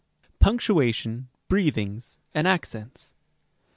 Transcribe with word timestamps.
3. 0.23 0.29
Punctuation, 0.39 1.29
BREATHINGS, 1.47 2.17
AND 2.33 2.47
ACCENTS. 2.47 3.13